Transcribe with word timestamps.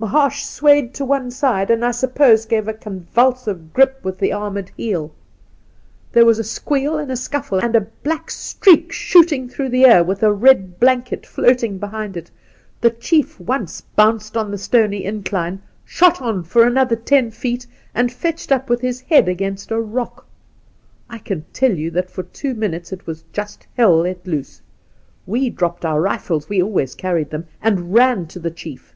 Mahaash 0.00 0.42
swayed 0.46 0.94
to 0.94 1.04
one 1.04 1.30
side, 1.30 1.70
and, 1.70 1.84
I 1.84 1.90
suppose, 1.90 2.46
gave 2.46 2.66
a 2.68 2.72
convulsive 2.72 3.74
grip 3.74 4.00
with 4.02 4.16
the 4.18 4.32
armoured 4.32 4.70
heel. 4.78 5.12
There 6.10 6.24
was 6.24 6.38
a 6.38 6.42
squeal 6.42 6.96
and 6.96 7.18
scuffle, 7.18 7.58
and 7.58 7.76
a 7.76 7.82
black 7.82 8.30
streak 8.30 8.92
shooting 8.92 9.46
through 9.46 9.68
the 9.68 9.84
air 9.84 10.02
with 10.02 10.22
a 10.22 10.32
red 10.32 10.80
blanket 10.80 11.26
floating 11.26 11.76
behind 11.76 12.16
it. 12.16 12.30
The 12.80 12.88
chief 12.92 13.36
bounced 13.38 13.84
once 13.98 14.34
on 14.34 14.50
the 14.50 14.56
stony 14.56 15.04
incline, 15.04 15.60
shot 15.84 16.18
on 16.22 16.44
for 16.44 16.64
another 16.66 16.96
ten 16.96 17.30
feet, 17.30 17.66
and 17.94 18.10
fetched 18.10 18.50
up 18.50 18.70
with 18.70 18.80
his 18.80 19.02
head 19.02 19.28
against 19.28 19.70
a 19.70 19.78
rock. 19.78 20.26
I 21.10 21.18
can 21.18 21.44
tell 21.52 21.74
you 21.76 21.90
that 21.90 22.10
for 22.10 22.22
two 22.22 22.54
minutes 22.54 22.90
it 22.90 23.06
was 23.06 23.22
just 23.34 23.66
hell 23.76 23.98
let 23.98 24.26
loose. 24.26 24.62
We 25.26 25.50
dropped 25.50 25.84
our 25.84 26.00
rifles— 26.00 26.48
we 26.48 26.62
always 26.62 26.94
carried 26.94 27.28
them— 27.28 27.44
and 27.62 27.92
ran 27.92 28.26
to 28.28 28.38
the 28.38 28.50
chief. 28.50 28.94